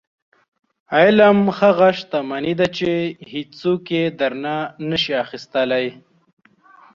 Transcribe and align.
•علم 0.99 1.39
هغه 1.59 1.89
شتمني 1.99 2.53
ده 2.59 2.67
چې 2.77 2.91
هیڅوک 3.31 3.83
یې 3.95 4.03
درنه 4.19 4.55
نشي 4.89 5.13
اخیستلی. 5.23 5.85